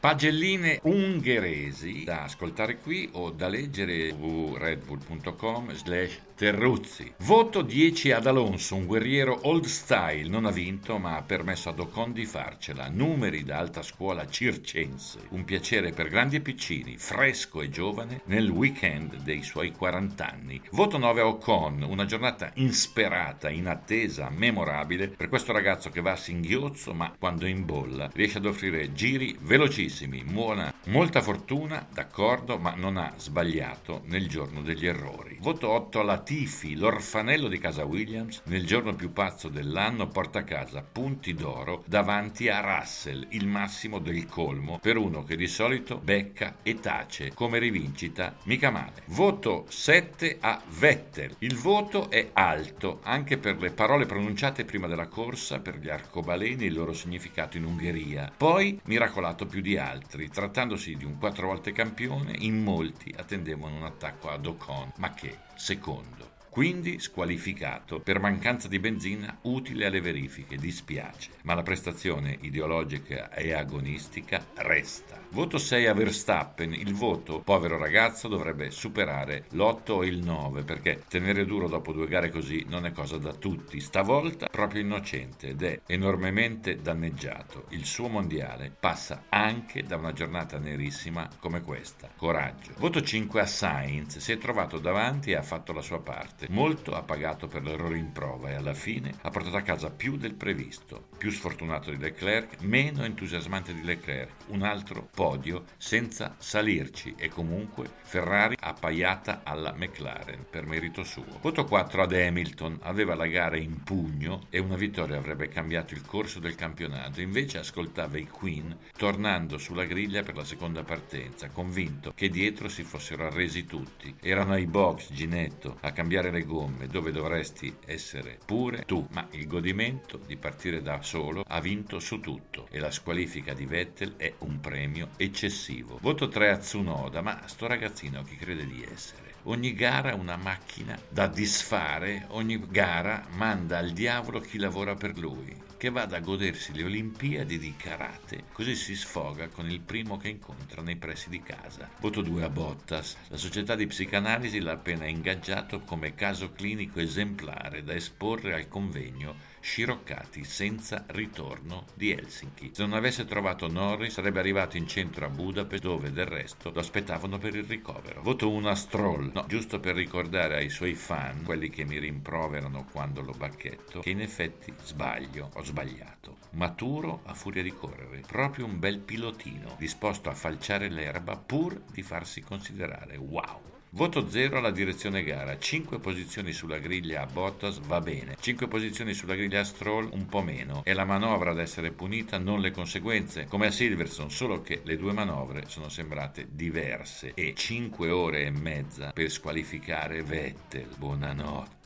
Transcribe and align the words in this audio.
Pagelline 0.00 0.80
ungheresi 0.84 2.04
da 2.04 2.22
ascoltare 2.22 2.78
qui 2.78 3.10
o 3.12 3.28
da 3.28 3.48
leggere 3.48 4.08
su 4.08 4.56
redbull.com 4.56 5.74
slash 5.74 6.20
Terruzzi. 6.40 7.12
Voto 7.18 7.60
10 7.60 8.12
ad 8.12 8.26
Alonso, 8.26 8.74
un 8.74 8.86
guerriero 8.86 9.40
old 9.42 9.66
style, 9.66 10.26
non 10.26 10.46
ha 10.46 10.50
vinto 10.50 10.96
ma 10.96 11.16
ha 11.16 11.22
permesso 11.22 11.68
ad 11.68 11.78
Ocon 11.78 12.14
di 12.14 12.24
farcela. 12.24 12.88
Numeri 12.88 13.44
da 13.44 13.58
alta 13.58 13.82
scuola 13.82 14.26
circense. 14.26 15.18
Un 15.28 15.44
piacere 15.44 15.92
per 15.92 16.08
grandi 16.08 16.36
e 16.36 16.40
piccini, 16.40 16.96
fresco 16.96 17.60
e 17.60 17.68
giovane 17.68 18.22
nel 18.24 18.48
weekend 18.48 19.16
dei 19.16 19.42
suoi 19.42 19.72
40 19.72 20.30
anni. 20.30 20.62
Voto 20.70 20.96
9 20.96 21.20
a 21.20 21.26
Ocon, 21.26 21.82
una 21.82 22.06
giornata 22.06 22.50
insperata, 22.54 23.50
inattesa, 23.50 24.30
memorabile 24.30 25.08
per 25.08 25.28
questo 25.28 25.52
ragazzo 25.52 25.90
che 25.90 26.00
va 26.00 26.12
a 26.12 26.16
singhiozzo 26.16 26.94
ma 26.94 27.12
quando 27.18 27.44
in 27.44 27.66
bolla 27.66 28.08
riesce 28.14 28.38
ad 28.38 28.46
offrire 28.46 28.94
giri 28.94 29.36
velocissimi. 29.38 29.89
Buona, 29.90 30.72
molta 30.86 31.20
fortuna, 31.20 31.84
d'accordo, 31.92 32.58
ma 32.58 32.74
non 32.76 32.96
ha 32.96 33.12
sbagliato 33.16 34.02
nel 34.04 34.28
giorno 34.28 34.62
degli 34.62 34.86
errori. 34.86 35.36
Voto 35.40 35.68
8 35.68 35.98
alla 35.98 36.12
Latifi, 36.12 36.76
l'orfanello 36.76 37.48
di 37.48 37.58
casa 37.58 37.84
Williams, 37.84 38.42
nel 38.44 38.64
giorno 38.64 38.94
più 38.94 39.12
pazzo 39.12 39.48
dell'anno 39.48 40.06
porta 40.06 40.38
a 40.38 40.44
casa 40.44 40.82
punti 40.82 41.34
d'oro 41.34 41.82
davanti 41.86 42.48
a 42.48 42.60
Russell, 42.60 43.26
il 43.30 43.48
massimo 43.48 43.98
del 43.98 44.26
colmo 44.26 44.78
per 44.78 44.96
uno 44.96 45.24
che 45.24 45.34
di 45.34 45.48
solito 45.48 45.98
becca 45.98 46.58
e 46.62 46.78
tace 46.78 47.32
come 47.34 47.58
rivincita, 47.58 48.36
mica 48.44 48.70
male. 48.70 49.02
Voto 49.06 49.66
7 49.68 50.36
a 50.40 50.62
Vettel. 50.78 51.34
Il 51.38 51.56
voto 51.56 52.10
è 52.10 52.30
alto 52.32 53.00
anche 53.02 53.38
per 53.38 53.58
le 53.58 53.70
parole 53.70 54.06
pronunciate 54.06 54.64
prima 54.64 54.86
della 54.86 55.08
corsa, 55.08 55.58
per 55.58 55.78
gli 55.78 55.88
arcobaleni 55.88 56.62
e 56.62 56.66
il 56.68 56.74
loro 56.74 56.92
significato 56.92 57.56
in 57.56 57.64
Ungheria. 57.64 58.30
Poi 58.36 58.80
miracolato 58.84 59.46
più 59.46 59.60
di 59.60 59.78
altri, 59.80 60.28
trattandosi 60.28 60.96
di 60.96 61.04
un 61.04 61.18
quattro 61.18 61.48
volte 61.48 61.72
campione, 61.72 62.36
in 62.38 62.62
molti 62.62 63.12
attendevano 63.16 63.76
un 63.76 63.84
attacco 63.84 64.30
ad 64.30 64.46
Ocon, 64.46 64.92
ma 64.98 65.12
che, 65.12 65.38
secondo 65.56 66.38
quindi 66.50 66.98
squalificato 66.98 68.00
per 68.00 68.18
mancanza 68.18 68.68
di 68.68 68.80
benzina 68.80 69.38
utile 69.42 69.86
alle 69.86 70.00
verifiche, 70.00 70.56
dispiace, 70.56 71.30
ma 71.42 71.54
la 71.54 71.62
prestazione 71.62 72.36
ideologica 72.40 73.32
e 73.32 73.52
agonistica 73.52 74.44
resta. 74.56 75.18
Voto 75.30 75.58
6 75.58 75.86
a 75.86 75.94
Verstappen, 75.94 76.72
il 76.72 76.92
voto, 76.92 77.38
povero 77.40 77.78
ragazzo, 77.78 78.26
dovrebbe 78.26 78.72
superare 78.72 79.44
l'8 79.50 79.92
o 79.92 80.04
il 80.04 80.18
9 80.24 80.64
perché 80.64 81.04
tenere 81.08 81.46
duro 81.46 81.68
dopo 81.68 81.92
due 81.92 82.08
gare 82.08 82.30
così 82.30 82.66
non 82.68 82.84
è 82.84 82.90
cosa 82.90 83.16
da 83.16 83.32
tutti, 83.32 83.78
stavolta 83.78 84.48
proprio 84.48 84.82
innocente 84.82 85.50
ed 85.50 85.62
è 85.62 85.80
enormemente 85.86 86.80
danneggiato. 86.80 87.66
Il 87.68 87.84
suo 87.84 88.08
mondiale 88.08 88.74
passa 88.76 89.26
anche 89.28 89.84
da 89.84 89.96
una 89.96 90.12
giornata 90.12 90.58
nerissima 90.58 91.28
come 91.38 91.62
questa. 91.62 92.10
Coraggio. 92.16 92.72
Voto 92.78 93.00
5 93.00 93.40
a 93.40 93.46
Sainz, 93.46 94.18
si 94.18 94.32
è 94.32 94.38
trovato 94.38 94.80
davanti 94.80 95.30
e 95.30 95.36
ha 95.36 95.42
fatto 95.42 95.72
la 95.72 95.82
sua 95.82 96.00
parte. 96.00 96.39
Molto 96.48 96.94
ha 96.94 97.02
pagato 97.02 97.46
per 97.48 97.62
l'errore 97.62 97.98
in 97.98 98.12
prova 98.12 98.50
e 98.50 98.54
alla 98.54 98.74
fine 98.74 99.12
ha 99.20 99.30
portato 99.30 99.56
a 99.56 99.62
casa 99.62 99.90
più 99.90 100.16
del 100.16 100.34
previsto. 100.34 101.08
Più 101.18 101.30
sfortunato 101.30 101.90
di 101.90 101.98
Leclerc, 101.98 102.60
meno 102.62 103.04
entusiasmante 103.04 103.74
di 103.74 103.82
Leclerc. 103.82 104.32
Un 104.48 104.62
altro 104.62 105.08
podio 105.14 105.64
senza 105.76 106.34
salirci 106.38 107.14
e 107.16 107.28
comunque 107.28 107.88
Ferrari 108.02 108.56
appaiata 108.58 109.42
alla 109.44 109.72
McLaren 109.76 110.46
per 110.48 110.66
merito 110.66 111.04
suo. 111.04 111.38
Voto 111.40 111.64
4 111.64 112.02
ad 112.02 112.12
Hamilton, 112.12 112.78
aveva 112.82 113.14
la 113.14 113.26
gara 113.26 113.56
in 113.56 113.82
pugno 113.82 114.46
e 114.50 114.58
una 114.58 114.76
vittoria 114.76 115.16
avrebbe 115.16 115.48
cambiato 115.48 115.94
il 115.94 116.04
corso 116.04 116.40
del 116.40 116.54
campionato, 116.54 117.20
invece 117.20 117.58
ascoltava 117.58 118.18
i 118.18 118.26
Queen 118.26 118.76
tornando 118.96 119.58
sulla 119.58 119.84
griglia 119.84 120.22
per 120.22 120.36
la 120.36 120.44
seconda 120.44 120.82
partenza, 120.82 121.48
convinto 121.50 122.12
che 122.14 122.28
dietro 122.28 122.68
si 122.68 122.82
fossero 122.82 123.26
arresi 123.26 123.66
tutti. 123.66 124.14
Erano 124.20 124.52
ai 124.52 124.66
box, 124.66 125.12
Ginetto, 125.12 125.78
a 125.80 125.92
cambiare 125.92 126.29
le 126.30 126.44
gomme, 126.44 126.86
dove 126.86 127.12
dovresti 127.12 127.74
essere 127.86 128.38
pure 128.44 128.84
tu, 128.86 129.06
ma 129.10 129.26
il 129.32 129.46
godimento 129.46 130.18
di 130.24 130.36
partire 130.36 130.82
da 130.82 131.02
solo 131.02 131.44
ha 131.46 131.60
vinto 131.60 131.98
su 131.98 132.20
tutto 132.20 132.66
e 132.70 132.78
la 132.78 132.90
squalifica 132.90 133.52
di 133.52 133.66
Vettel 133.66 134.16
è 134.16 134.32
un 134.38 134.60
premio 134.60 135.10
eccessivo. 135.16 135.98
Voto 136.00 136.28
3 136.28 136.50
a 136.50 136.56
Tsunoda, 136.56 137.20
ma 137.20 137.46
sto 137.46 137.66
ragazzino 137.66 138.22
chi 138.22 138.36
crede 138.36 138.66
di 138.66 138.86
essere? 138.90 139.34
Ogni 139.44 139.72
gara 139.74 140.14
una 140.14 140.36
macchina 140.36 140.98
da 141.08 141.26
disfare, 141.26 142.26
ogni 142.28 142.60
gara 142.68 143.26
manda 143.36 143.78
al 143.78 143.90
diavolo 143.90 144.40
chi 144.40 144.58
lavora 144.58 144.94
per 144.94 145.18
lui 145.18 145.68
che 145.80 145.88
vada 145.88 146.18
a 146.18 146.20
godersi 146.20 146.74
le 146.74 146.82
Olimpiadi 146.82 147.58
di 147.58 147.74
karate, 147.74 148.44
così 148.52 148.74
si 148.74 148.94
sfoga 148.94 149.48
con 149.48 149.70
il 149.70 149.80
primo 149.80 150.18
che 150.18 150.28
incontra 150.28 150.82
nei 150.82 150.96
pressi 150.96 151.30
di 151.30 151.40
casa. 151.40 151.88
Voto 152.00 152.20
2 152.20 152.44
a 152.44 152.50
Bottas. 152.50 153.16
La 153.28 153.38
società 153.38 153.76
di 153.76 153.86
psicanalisi 153.86 154.60
l'ha 154.60 154.72
appena 154.72 155.06
ingaggiato 155.06 155.80
come 155.80 156.14
caso 156.14 156.52
clinico 156.52 157.00
esemplare 157.00 157.82
da 157.82 157.94
esporre 157.94 158.52
al 158.52 158.68
convegno 158.68 159.34
sciroccati 159.60 160.44
senza 160.44 161.04
ritorno 161.08 161.84
di 161.94 162.10
Helsinki. 162.10 162.70
Se 162.72 162.82
non 162.82 162.94
avesse 162.94 163.24
trovato 163.24 163.68
Norris 163.68 164.14
sarebbe 164.14 164.40
arrivato 164.40 164.76
in 164.76 164.86
centro 164.86 165.26
a 165.26 165.28
Budapest 165.28 165.82
dove 165.82 166.12
del 166.12 166.26
resto 166.26 166.70
lo 166.72 166.80
aspettavano 166.80 167.38
per 167.38 167.54
il 167.54 167.64
ricovero. 167.64 168.22
Voto 168.22 168.50
1 168.50 168.68
a 168.68 168.74
Stroll, 168.74 169.30
no, 169.32 169.44
giusto 169.46 169.80
per 169.80 169.94
ricordare 169.94 170.56
ai 170.56 170.70
suoi 170.70 170.94
fan, 170.94 171.42
quelli 171.44 171.70
che 171.70 171.84
mi 171.84 171.98
rimproverano 171.98 172.86
quando 172.90 173.20
lo 173.20 173.32
bacchetto, 173.32 174.00
che 174.00 174.10
in 174.10 174.20
effetti 174.20 174.72
sbaglio, 174.82 175.50
ho 175.54 175.62
sbagliato. 175.62 176.38
Maturo 176.52 177.20
a 177.26 177.34
furia 177.34 177.62
di 177.62 177.72
correre, 177.72 178.22
proprio 178.26 178.64
un 178.64 178.78
bel 178.78 178.98
pilotino, 178.98 179.76
disposto 179.78 180.28
a 180.28 180.34
falciare 180.34 180.88
l'erba 180.88 181.36
pur 181.36 181.80
di 181.92 182.02
farsi 182.02 182.40
considerare. 182.40 183.16
Wow! 183.16 183.79
Voto 183.92 184.30
0 184.30 184.56
alla 184.56 184.70
direzione 184.70 185.24
gara, 185.24 185.58
5 185.58 185.98
posizioni 185.98 186.52
sulla 186.52 186.78
griglia 186.78 187.22
a 187.22 187.26
Bottas 187.26 187.80
va 187.80 188.00
bene, 188.00 188.36
5 188.38 188.68
posizioni 188.68 189.14
sulla 189.14 189.34
griglia 189.34 189.60
a 189.60 189.64
Stroll 189.64 190.10
un 190.12 190.26
po' 190.26 190.42
meno, 190.42 190.82
è 190.84 190.92
la 190.92 191.04
manovra 191.04 191.50
ad 191.50 191.58
essere 191.58 191.90
punita, 191.90 192.38
non 192.38 192.60
le 192.60 192.70
conseguenze, 192.70 193.46
come 193.48 193.66
a 193.66 193.72
Silverson, 193.72 194.30
solo 194.30 194.62
che 194.62 194.82
le 194.84 194.96
due 194.96 195.12
manovre 195.12 195.64
sono 195.66 195.88
sembrate 195.88 196.46
diverse. 196.48 197.32
E 197.34 197.52
5 197.56 198.10
ore 198.10 198.44
e 198.44 198.50
mezza 198.50 199.10
per 199.12 199.28
squalificare 199.28 200.22
Vettel, 200.22 200.86
buonanotte. 200.96 201.78